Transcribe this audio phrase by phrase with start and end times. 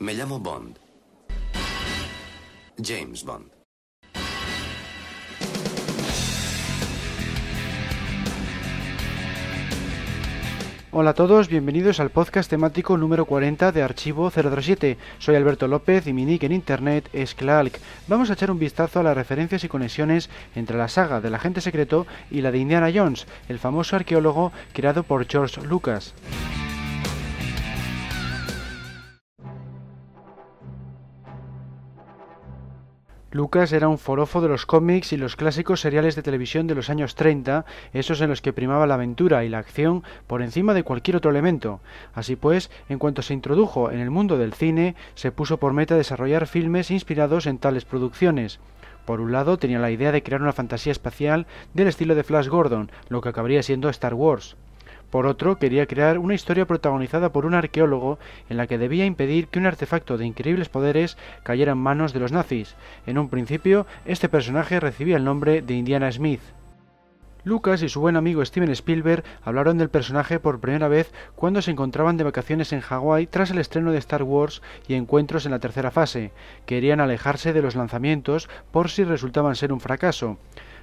[0.00, 0.78] Me llamo Bond.
[2.82, 3.50] James Bond.
[10.90, 14.96] Hola a todos, bienvenidos al podcast temático número 40 de Archivo 007.
[15.18, 17.72] Soy Alberto López y mi nick en internet es Clark.
[18.08, 21.60] Vamos a echar un vistazo a las referencias y conexiones entre la saga del agente
[21.60, 26.14] secreto y la de Indiana Jones, el famoso arqueólogo creado por George Lucas.
[33.32, 36.90] Lucas era un forofo de los cómics y los clásicos seriales de televisión de los
[36.90, 40.82] años 30, esos en los que primaba la aventura y la acción por encima de
[40.82, 41.80] cualquier otro elemento.
[42.12, 45.94] Así pues, en cuanto se introdujo en el mundo del cine, se puso por meta
[45.94, 48.58] desarrollar filmes inspirados en tales producciones.
[49.04, 52.48] Por un lado, tenía la idea de crear una fantasía espacial del estilo de Flash
[52.48, 54.56] Gordon, lo que acabaría siendo Star Wars.
[55.10, 59.48] Por otro, quería crear una historia protagonizada por un arqueólogo en la que debía impedir
[59.48, 62.76] que un artefacto de increíbles poderes cayera en manos de los nazis.
[63.06, 66.40] En un principio, este personaje recibía el nombre de Indiana Smith.
[67.42, 71.70] Lucas y su buen amigo Steven Spielberg hablaron del personaje por primera vez cuando se
[71.70, 75.58] encontraban de vacaciones en Hawái tras el estreno de Star Wars y encuentros en la
[75.58, 76.32] tercera fase.
[76.66, 80.36] Querían alejarse de los lanzamientos por si resultaban ser un fracaso.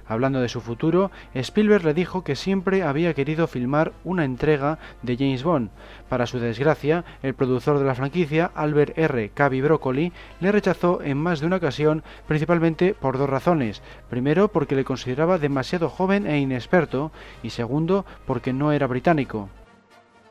[0.08, 5.16] Hablando de su futuro, Spielberg le dijo que siempre había querido filmar una entrega de
[5.18, 5.68] James Bond.
[6.08, 9.30] Para su desgracia, el productor de la franquicia, Albert R.
[9.34, 13.82] Cavi Broccoli, le rechazó en más de una ocasión, principalmente por dos razones.
[14.08, 19.50] Primero, porque le consideraba demasiado joven e inexperto, y segundo, porque no era británico.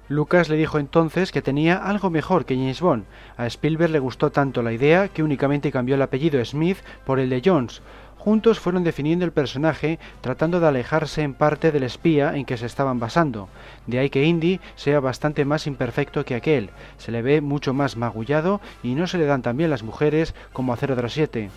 [0.10, 3.04] Lucas le dijo entonces que tenía algo mejor que James Bond.
[3.36, 7.30] A Spielberg le gustó tanto la idea que únicamente cambió el apellido Smith por el
[7.30, 7.82] de Jones,
[8.28, 12.66] Juntos fueron definiendo el personaje tratando de alejarse en parte del espía en que se
[12.66, 13.48] estaban basando.
[13.86, 17.96] De ahí que Indy sea bastante más imperfecto que aquel, se le ve mucho más
[17.96, 21.50] magullado y no se le dan tan bien las mujeres como a 007.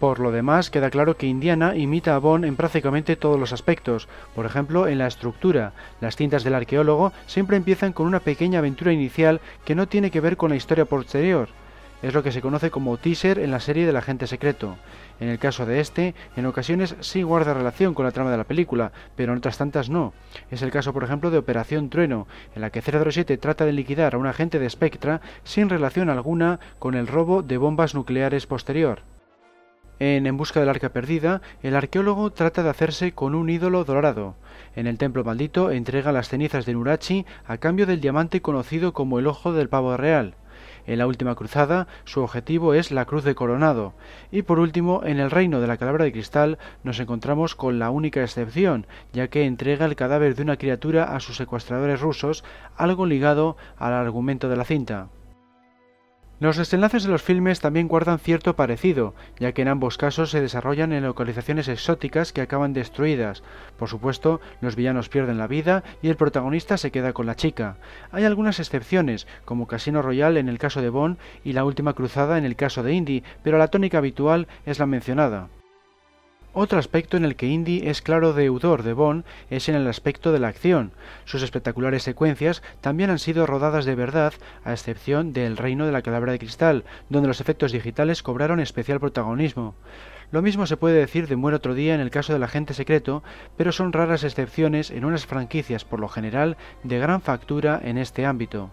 [0.00, 4.08] Por lo demás, queda claro que Indiana imita a Bond en prácticamente todos los aspectos.
[4.34, 5.72] Por ejemplo, en la estructura.
[6.00, 10.20] Las cintas del arqueólogo siempre empiezan con una pequeña aventura inicial que no tiene que
[10.20, 11.50] ver con la historia posterior.
[12.02, 14.76] Es lo que se conoce como teaser en la serie del agente secreto.
[15.18, 18.44] En el caso de este, en ocasiones sí guarda relación con la trama de la
[18.44, 20.12] película, pero en otras tantas no.
[20.50, 24.14] Es el caso, por ejemplo, de Operación Trueno, en la que 007 trata de liquidar
[24.14, 29.00] a un agente de Spectra sin relación alguna con el robo de bombas nucleares posterior.
[29.98, 34.34] En En busca del arca perdida, el arqueólogo trata de hacerse con un ídolo dorado.
[34.74, 39.18] En el templo maldito entrega las cenizas de Nurachi a cambio del diamante conocido como
[39.18, 40.34] el ojo del pavo real.
[40.86, 43.94] En la última cruzada, su objetivo es la cruz de coronado.
[44.30, 47.90] Y por último, en el reino de la calavera de cristal, nos encontramos con la
[47.90, 52.44] única excepción, ya que entrega el cadáver de una criatura a sus secuestradores rusos,
[52.76, 55.08] algo ligado al argumento de la cinta.
[56.38, 60.42] Los desenlaces de los filmes también guardan cierto parecido, ya que en ambos casos se
[60.42, 63.42] desarrollan en localizaciones exóticas que acaban destruidas.
[63.78, 67.78] Por supuesto, los villanos pierden la vida y el protagonista se queda con la chica.
[68.12, 72.36] Hay algunas excepciones, como Casino Royale en el caso de Bond y La Última Cruzada
[72.36, 75.48] en el caso de Indy, pero la tónica habitual es la mencionada.
[76.58, 80.32] Otro aspecto en el que Indy es claro deudor de Bond es en el aspecto
[80.32, 80.92] de la acción.
[81.26, 84.32] Sus espectaculares secuencias también han sido rodadas de verdad,
[84.64, 88.58] a excepción de El Reino de la Calavera de Cristal, donde los efectos digitales cobraron
[88.58, 89.74] especial protagonismo.
[90.30, 93.22] Lo mismo se puede decir de Muere otro día en el caso del agente secreto,
[93.58, 98.24] pero son raras excepciones en unas franquicias por lo general de gran factura en este
[98.24, 98.70] ámbito.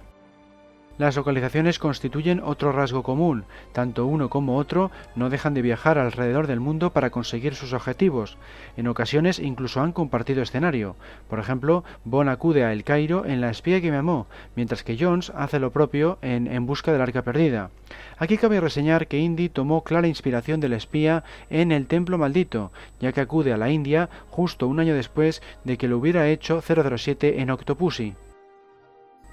[1.00, 6.46] Las localizaciones constituyen otro rasgo común, tanto uno como otro no dejan de viajar alrededor
[6.46, 8.38] del mundo para conseguir sus objetivos,
[8.78, 10.96] en ocasiones incluso han compartido escenario,
[11.30, 14.96] por ejemplo, Bond acude a El Cairo en La espía que me amó, mientras que
[15.00, 17.72] Jones hace lo propio en En busca del arca perdida.
[18.20, 23.12] Aquí cabe reseñar que Indy tomó clara inspiración del espía en El Templo Maldito, ya
[23.14, 27.42] que acude a la India justo un año después de que lo hubiera hecho 007
[27.42, 28.14] en Octopussy.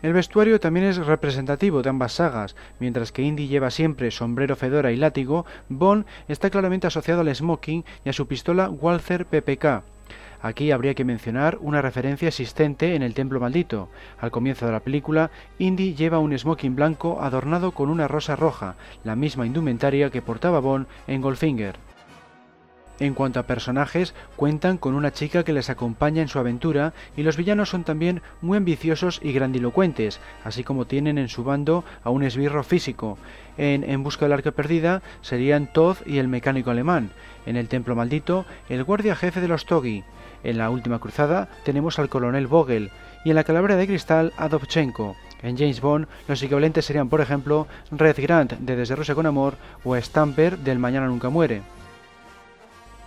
[0.03, 4.93] El vestuario también es representativo de ambas sagas, mientras que Indy lleva siempre sombrero, fedora
[4.93, 9.83] y látigo, Bond está claramente asociado al smoking y a su pistola Walther PPK.
[10.43, 13.91] Aquí habría que mencionar una referencia existente en el Templo Maldito.
[14.19, 18.77] Al comienzo de la película, Indy lleva un smoking blanco adornado con una rosa roja,
[19.05, 21.90] la misma indumentaria que portaba Bond en Goldfinger.
[23.01, 27.23] En cuanto a personajes, cuentan con una chica que les acompaña en su aventura y
[27.23, 32.11] los villanos son también muy ambiciosos y grandilocuentes, así como tienen en su bando a
[32.11, 33.17] un esbirro físico.
[33.57, 37.11] En En busca del arca perdida serían Todd y el mecánico alemán.
[37.47, 40.05] En el templo maldito, el guardia jefe de los Togi.
[40.45, 42.91] En la última cruzada tenemos al coronel Vogel
[43.25, 45.17] y en la calavera de cristal a Dovchenko.
[45.43, 49.55] En James Bond, los equivalentes serían, por ejemplo, Red Grant de Desde Rusia con Amor
[49.85, 51.63] o Stamper del Mañana Nunca Muere.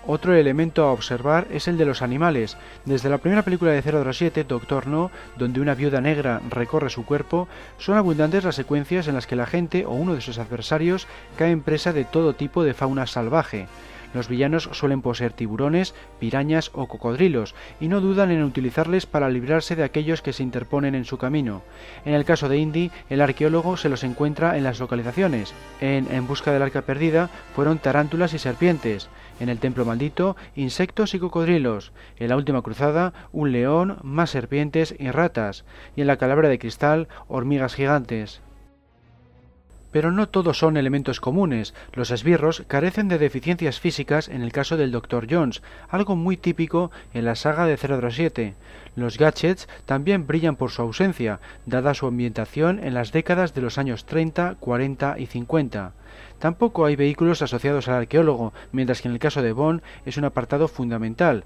[0.05, 2.57] Otro elemento a observar es el de los animales.
[2.83, 7.47] Desde la primera película de 007, Doctor No, donde una viuda negra recorre su cuerpo,
[7.77, 11.07] son abundantes las secuencias en las que la gente o uno de sus adversarios
[11.37, 13.67] cae en presa de todo tipo de fauna salvaje.
[14.13, 19.75] Los villanos suelen poseer tiburones, pirañas o cocodrilos, y no dudan en utilizarles para librarse
[19.75, 21.63] de aquellos que se interponen en su camino.
[22.05, 25.53] En el caso de Indy, el arqueólogo se los encuentra en las localizaciones.
[25.81, 29.09] En En busca del arca perdida fueron tarántulas y serpientes.
[29.39, 31.91] En el templo maldito, insectos y cocodrilos.
[32.17, 35.65] En la última cruzada, un león, más serpientes y ratas.
[35.95, 38.41] Y en la calavera de cristal, hormigas gigantes.
[39.93, 41.73] Pero no todos son elementos comunes.
[41.93, 45.27] Los esbirros carecen de deficiencias físicas en el caso del Dr.
[45.29, 48.55] Jones, algo muy típico en la saga de 007.
[48.95, 53.77] Los gadgets también brillan por su ausencia, dada su ambientación en las décadas de los
[53.77, 55.93] años 30, 40 y 50.
[56.39, 60.25] Tampoco hay vehículos asociados al arqueólogo, mientras que en el caso de Bond es un
[60.25, 61.43] apartado fundamental.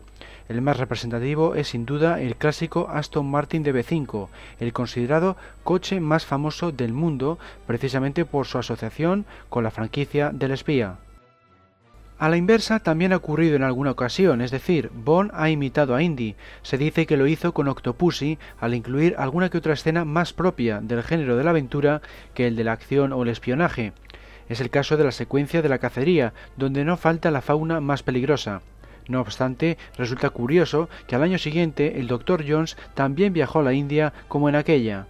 [0.49, 4.29] El más representativo es sin duda el clásico Aston Martin DB5,
[4.59, 10.51] el considerado coche más famoso del mundo precisamente por su asociación con la franquicia del
[10.51, 10.97] espía.
[12.19, 16.01] A la inversa también ha ocurrido en alguna ocasión, es decir, Bond ha imitado a
[16.01, 16.35] Indy.
[16.63, 20.81] Se dice que lo hizo con Octopussy al incluir alguna que otra escena más propia
[20.81, 22.01] del género de la aventura
[22.33, 23.93] que el de la acción o el espionaje.
[24.49, 28.03] Es el caso de la secuencia de la cacería, donde no falta la fauna más
[28.03, 28.61] peligrosa.
[29.07, 32.43] No obstante, resulta curioso que al año siguiente el Dr.
[32.47, 35.07] Jones también viajó a la India como en aquella.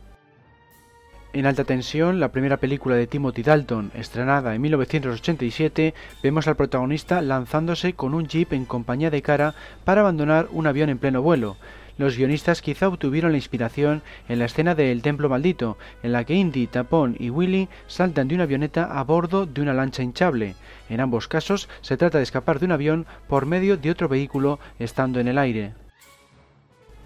[1.34, 5.94] En Alta Tensión, la primera película de Timothy Dalton, estrenada en 1987,
[6.24, 10.90] vemos al protagonista lanzándose con un jeep en compañía de cara para abandonar un avión
[10.90, 11.58] en pleno vuelo,
[11.98, 16.24] los guionistas quizá obtuvieron la inspiración en la escena de El Templo Maldito, en la
[16.24, 20.56] que Indy, Tapón y Willy saltan de una avioneta a bordo de una lancha hinchable.
[20.90, 24.60] En ambos casos se trata de escapar de un avión por medio de otro vehículo
[24.80, 25.74] estando en el aire.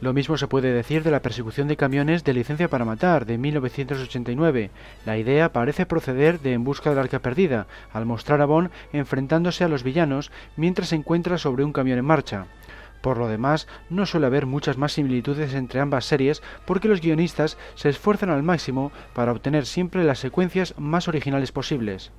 [0.02, 3.38] Lo mismo se puede decir de la persecución de camiones de licencia para matar de
[3.38, 4.72] 1989.
[5.06, 9.64] La idea parece proceder de En busca del arca perdida, al mostrar a Bond enfrentándose
[9.64, 12.48] a los villanos mientras se encuentra sobre un camión en marcha.
[13.02, 17.58] Por lo demás, no suele haber muchas más similitudes entre ambas series porque los guionistas
[17.76, 22.12] se esfuerzan al máximo para obtener siempre las secuencias más originales posibles.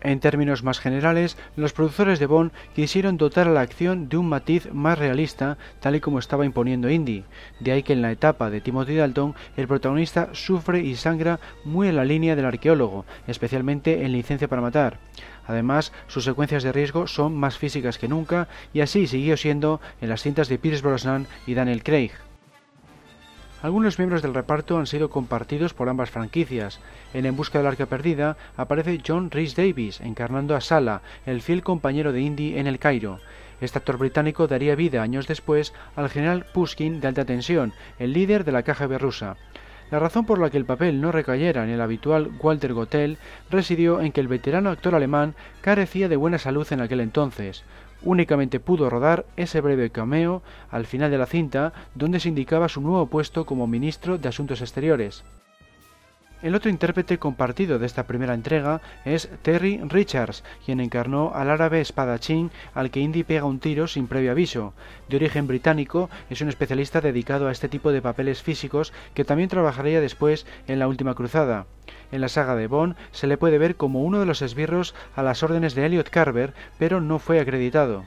[0.00, 4.28] En términos más generales, los productores de Bond quisieron dotar a la acción de un
[4.28, 7.24] matiz más realista, tal y como estaba imponiendo Indy.
[7.58, 11.88] De ahí que en la etapa de Timothy Dalton, el protagonista sufre y sangra muy
[11.88, 15.00] en la línea del arqueólogo, especialmente en Licencia para Matar.
[15.48, 20.10] Además, sus secuencias de riesgo son más físicas que nunca y así siguió siendo en
[20.10, 22.12] las cintas de Pierce Brosnan y Daniel Craig.
[23.60, 26.78] Algunos miembros del reparto han sido compartidos por ambas franquicias.
[27.12, 31.64] En En busca del arca perdida aparece John Rhys Davis encarnando a Sala, el fiel
[31.64, 33.18] compañero de Indy en el Cairo.
[33.60, 38.44] Este actor británico daría vida años después al general Pushkin de alta tensión, el líder
[38.44, 39.36] de la KGB rusa.
[39.90, 43.16] La razón por la que el papel no recayera en el habitual Walter Gotell
[43.50, 47.64] residió en que el veterano actor alemán carecía de buena salud en aquel entonces.
[48.02, 52.80] Únicamente pudo rodar ese breve cameo al final de la cinta donde se indicaba su
[52.80, 55.24] nuevo puesto como ministro de Asuntos Exteriores.
[56.40, 61.80] El otro intérprete compartido de esta primera entrega es Terry Richards, quien encarnó al árabe
[61.80, 64.72] espadachín al que Indy pega un tiro sin previo aviso.
[65.08, 69.48] De origen británico, es un especialista dedicado a este tipo de papeles físicos que también
[69.48, 71.66] trabajaría después en la Última Cruzada.
[72.12, 75.24] En la saga de Bond se le puede ver como uno de los esbirros a
[75.24, 78.04] las órdenes de Elliot Carver, pero no fue acreditado.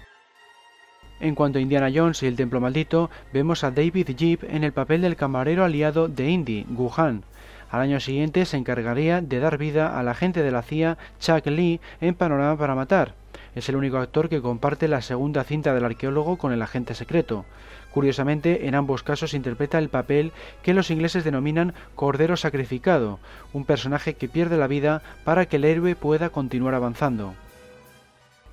[1.20, 4.72] En cuanto a Indiana Jones y el Templo Maldito, vemos a David Jeep en el
[4.72, 7.25] papel del camarero aliado de Indy, Guhan.
[7.72, 11.80] Al año siguiente se encargaría de dar vida al agente de la CIA Chuck Lee
[12.01, 13.16] en Panorama para Matar.
[13.56, 17.46] Es el único actor que comparte la segunda cinta del arqueólogo con el agente secreto.
[17.94, 23.20] Curiosamente, en ambos casos interpreta el papel que los ingleses denominan Cordero Sacrificado,
[23.54, 27.36] un personaje que pierde la vida para que el héroe pueda continuar avanzando.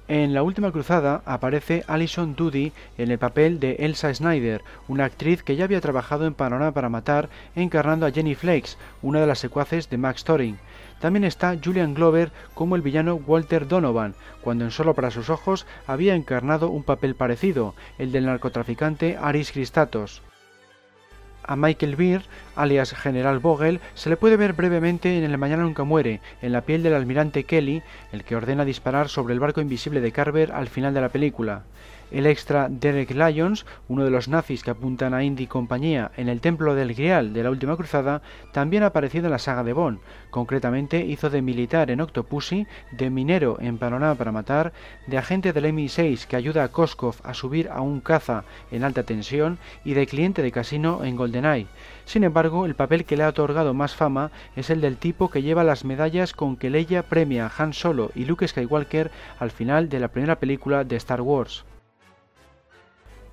[0.09, 5.43] En La Última Cruzada aparece Alison Doody en el papel de Elsa Snyder, una actriz
[5.43, 9.39] que ya había trabajado en Panorama para Matar, encarnando a Jenny Flakes, una de las
[9.39, 10.59] secuaces de Max Thorin.
[10.99, 15.67] También está Julian Glover como el villano Walter Donovan, cuando en Solo para sus ojos
[15.87, 20.23] había encarnado un papel parecido, el del narcotraficante Aris Christatos.
[21.43, 22.23] A Michael Beer,
[22.59, 26.63] alias General Vogel, se le puede ver brevemente en El Mañana Nunca Muere, en la
[26.63, 30.69] piel del almirante Kelly, el que ordena disparar sobre el barco invisible de Carver al
[30.69, 31.63] final de la película.
[32.11, 36.31] El extra Derek Lyons, uno de los nazis que apuntan a Indy y compañía en
[36.31, 38.23] el Templo del Grial de la Última Cruzada,
[38.53, 39.99] también ha aparecido en la saga de Bond.
[40.31, 44.73] Concretamente hizo de militar en Octopussy, de minero en Panorama para Matar,
[45.07, 49.03] de agente del MI6 que ayuda a Koskov a subir a un caza en alta
[49.03, 51.67] tensión y de cliente de casino en GoldenEye.
[52.09, 55.43] Sin embargo, el papel que le ha otorgado más fama es el del tipo que
[55.43, 59.91] lleva las medallas con que Leia premia a Han Solo y Luke Skywalker al final
[59.91, 61.67] de la primera película de Star Wars.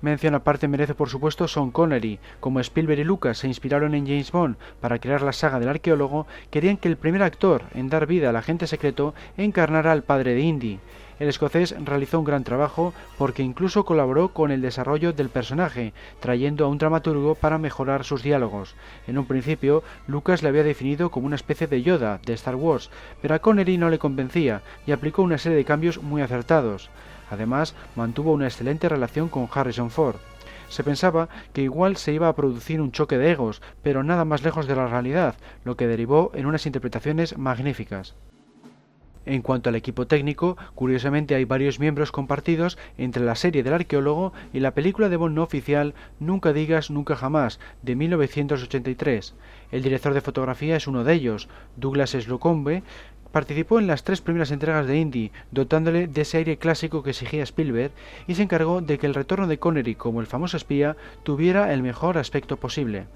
[0.02, 2.18] Mención aparte merece por supuesto Sean Connery.
[2.38, 6.26] Como Spielberg y Lucas se inspiraron en James Bond para crear la saga del arqueólogo,
[6.50, 10.40] querían que el primer actor en dar vida al agente secreto encarnara al padre de
[10.42, 10.80] Indy.
[11.18, 16.64] El escocés realizó un gran trabajo porque incluso colaboró con el desarrollo del personaje, trayendo
[16.64, 18.74] a un dramaturgo para mejorar sus diálogos.
[19.06, 22.90] En un principio, Lucas le había definido como una especie de Yoda de Star Wars,
[23.22, 26.90] pero a Connery no le convencía y aplicó una serie de cambios muy acertados.
[27.30, 30.16] Además, mantuvo una excelente relación con Harrison Ford.
[30.68, 34.42] Se pensaba que igual se iba a producir un choque de egos, pero nada más
[34.42, 38.14] lejos de la realidad, lo que derivó en unas interpretaciones magníficas.
[39.26, 44.32] En cuanto al equipo técnico, curiosamente hay varios miembros compartidos entre la serie del arqueólogo
[44.52, 49.34] y la película de Bond no oficial Nunca digas nunca jamás, de 1983.
[49.72, 52.84] El director de fotografía es uno de ellos, Douglas Slocombe,
[53.32, 57.42] Participó en las tres primeras entregas de Indy, dotándole de ese aire clásico que exigía
[57.42, 57.92] Spielberg,
[58.26, 61.82] y se encargó de que el retorno de Connery como el famoso espía tuviera el
[61.82, 63.08] mejor aspecto posible.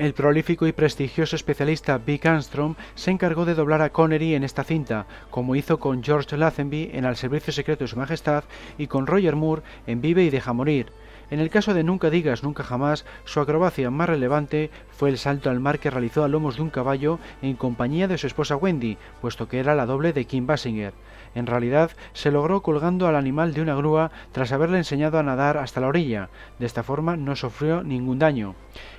[0.00, 4.64] El prolífico y prestigioso especialista Vic Armstrong se encargó de doblar a Connery en esta
[4.64, 8.44] cinta, como hizo con George Lazenby en Al Servicio Secreto de Su Majestad
[8.78, 10.90] y con Roger Moore en Vive y Deja Morir,
[11.30, 15.50] en el caso de Nunca digas nunca jamás, su acrobacia más relevante fue el salto
[15.50, 18.98] al mar que realizó a lomos de un caballo en compañía de su esposa Wendy,
[19.20, 20.92] puesto que era la doble de Kim Basinger.
[21.34, 25.58] En realidad, se logró colgando al animal de una grúa tras haberle enseñado a nadar
[25.58, 26.28] hasta la orilla.
[26.58, 28.56] De esta forma no sufrió ningún daño.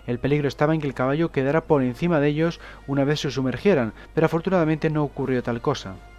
[0.08, 3.32] El peligro estaba en que el caballo quedara por encima de ellos una vez se
[3.32, 6.11] sumergieran, pero afortunadamente no ocurrió tal cosa.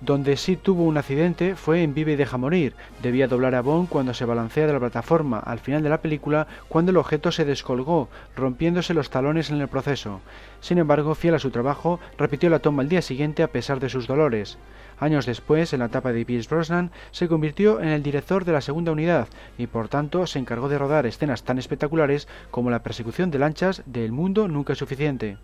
[0.00, 2.74] Donde sí tuvo un accidente fue en Vive y deja morir.
[3.02, 6.46] Debía doblar a Bond cuando se balancea de la plataforma al final de la película
[6.68, 10.20] cuando el objeto se descolgó, rompiéndose los talones en el proceso.
[10.60, 13.88] Sin embargo, fiel a su trabajo, repitió la toma al día siguiente a pesar de
[13.88, 14.56] sus dolores.
[15.00, 18.60] Años después, en la etapa de Pierce Brosnan, se convirtió en el director de la
[18.60, 19.26] segunda unidad
[19.58, 23.82] y por tanto se encargó de rodar escenas tan espectaculares como la persecución de lanchas
[23.84, 25.38] de El mundo nunca es suficiente.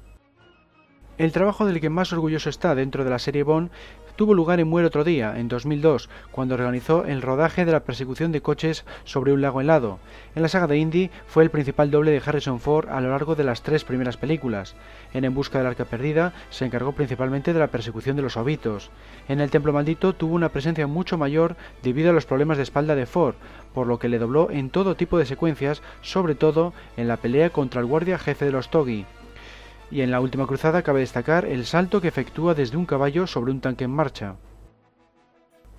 [1.17, 3.71] El trabajo del que más orgulloso está dentro de la serie Bond
[4.17, 8.33] tuvo lugar en Muere otro día, en 2002, cuando organizó el rodaje de la persecución
[8.33, 10.01] de coches sobre un lago helado.
[10.35, 13.37] En la saga de Indy fue el principal doble de Harrison Ford a lo largo
[13.37, 14.75] de las tres primeras películas.
[15.13, 18.91] En En busca del arca perdida se encargó principalmente de la persecución de los ovitos.
[19.29, 21.55] En El templo maldito tuvo una presencia mucho mayor
[21.85, 23.37] debido a los problemas de espalda de Ford,
[23.73, 27.51] por lo que le dobló en todo tipo de secuencias, sobre todo en la pelea
[27.51, 29.07] contra el guardia jefe de los Togi
[29.91, 33.53] y en la última cruzada cabe destacar el salto que efectúa desde un caballo sobre
[33.53, 34.37] un tanque en marcha.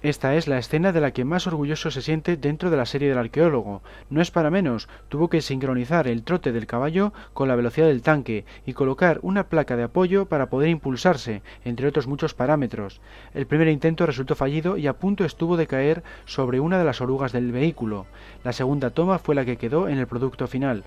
[0.05, 3.09] Esta es la escena de la que más orgulloso se siente dentro de la serie
[3.09, 3.81] del arqueólogo.
[4.11, 8.03] No es para menos, tuvo que sincronizar el trote del caballo con la velocidad del
[8.03, 13.01] tanque y colocar una placa de apoyo para poder impulsarse, entre otros muchos parámetros.
[13.33, 17.01] El primer intento resultó fallido y a punto estuvo de caer sobre una de las
[17.01, 18.05] orugas del vehículo.
[18.43, 20.83] La segunda toma fue la que quedó en el producto final.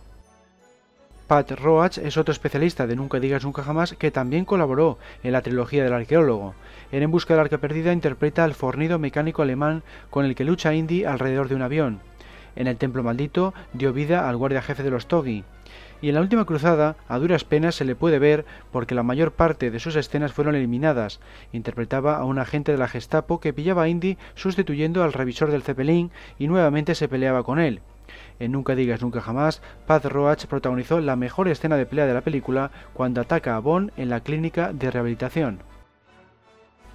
[1.28, 5.42] Pat Roach es otro especialista de Nunca digas nunca jamás que también colaboró en la
[5.42, 6.54] trilogía del arqueólogo.
[6.90, 10.73] En En busca del arca perdida interpreta al fornido mecánico alemán con el que lucha
[10.73, 12.00] Indy alrededor de un avión.
[12.56, 15.44] En El templo maldito dio vida al guardia jefe de los Togi.
[16.00, 19.32] Y en la última cruzada, a duras penas se le puede ver porque la mayor
[19.32, 21.20] parte de sus escenas fueron eliminadas.
[21.52, 25.62] Interpretaba a un agente de la Gestapo que pillaba a Indy sustituyendo al revisor del
[25.62, 27.82] Zeppelin y nuevamente se peleaba con él.
[28.38, 32.23] En Nunca digas nunca jamás, Pat Roach protagonizó la mejor escena de pelea de la
[32.23, 35.61] película cuando ataca a Bond en la clínica de rehabilitación.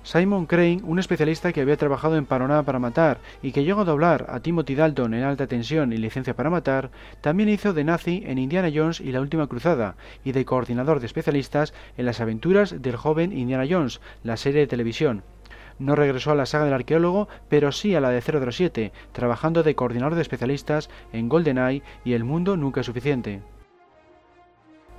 [0.03, 3.85] Simon Crane, un especialista que había trabajado en Panorama para Matar y que llegó a
[3.85, 8.21] doblar a Timothy Dalton en Alta Tensión y Licencia para Matar, también hizo de nazi
[8.25, 9.95] en Indiana Jones y la Última Cruzada
[10.25, 14.67] y de coordinador de especialistas en las aventuras del joven Indiana Jones, la serie de
[14.67, 15.23] televisión.
[15.79, 19.75] No regresó a la saga del arqueólogo, pero sí a la de 007, trabajando de
[19.75, 23.41] coordinador de especialistas en GoldenEye y El Mundo Nunca es Suficiente.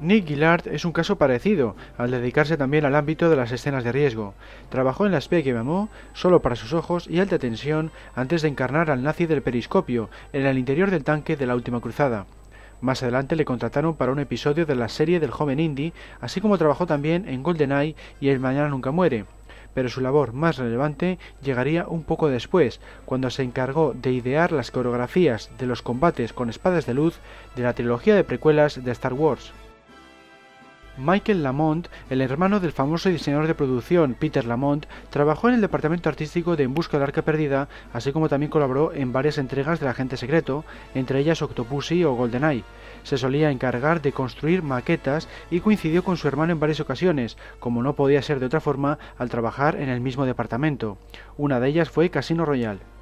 [0.00, 3.92] Nick Gillard es un caso parecido, al dedicarse también al ámbito de las escenas de
[3.92, 4.34] riesgo.
[4.68, 8.42] Trabajó en La espía que me amó, solo para sus ojos y alta tensión, antes
[8.42, 12.26] de encarnar al nazi del periscopio, en el interior del tanque de la última cruzada.
[12.80, 16.58] Más adelante le contrataron para un episodio de la serie del joven Indy, así como
[16.58, 19.26] trabajó también en GoldenEye y El Mañana Nunca Muere
[19.74, 24.70] pero su labor más relevante llegaría un poco después, cuando se encargó de idear las
[24.70, 27.18] coreografías de los combates con espadas de luz
[27.56, 29.52] de la trilogía de precuelas de Star Wars.
[30.96, 36.08] Michael Lamont, el hermano del famoso diseñador de producción Peter Lamont, trabajó en el departamento
[36.08, 39.88] artístico de En Busca del Arca Perdida, así como también colaboró en varias entregas del
[39.88, 40.64] Agente Secreto,
[40.94, 42.62] entre ellas Octopussy o GoldenEye.
[43.04, 47.82] Se solía encargar de construir maquetas y coincidió con su hermano en varias ocasiones, como
[47.82, 50.98] no podía ser de otra forma al trabajar en el mismo departamento.
[51.36, 52.93] Una de ellas fue Casino Royale.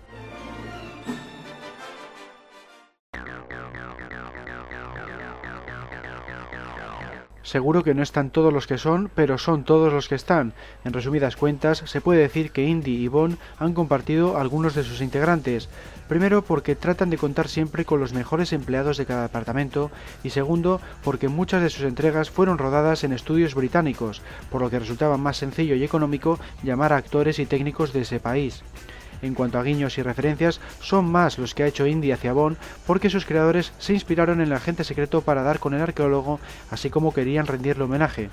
[7.42, 10.52] Seguro que no están todos los que son, pero son todos los que están.
[10.84, 15.00] En resumidas cuentas, se puede decir que Indy y Bond han compartido algunos de sus
[15.00, 15.68] integrantes.
[16.08, 19.90] Primero porque tratan de contar siempre con los mejores empleados de cada departamento
[20.22, 24.78] y segundo porque muchas de sus entregas fueron rodadas en estudios británicos, por lo que
[24.78, 28.62] resultaba más sencillo y económico llamar a actores y técnicos de ese país.
[29.22, 32.56] En cuanto a guiños y referencias, son más los que ha hecho Indy hacia Bond
[32.86, 36.90] porque sus creadores se inspiraron en el agente secreto para dar con el arqueólogo, así
[36.90, 38.30] como querían rendirle homenaje.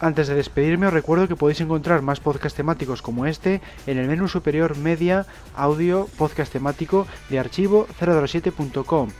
[0.00, 4.08] Antes de despedirme os recuerdo que podéis encontrar más podcasts temáticos como este en el
[4.08, 5.26] menú superior Media,
[5.56, 9.10] Audio, Podcast temático de archivo 007.com.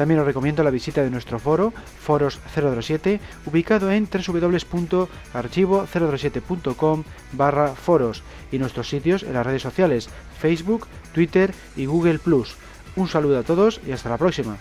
[0.00, 8.22] También os recomiendo la visita de nuestro foro, Foros 007, ubicado en www.archivo007.com barra foros
[8.50, 12.18] y nuestros sitios en las redes sociales, Facebook, Twitter y Google⁇
[12.96, 14.56] Un saludo a todos y hasta la próxima.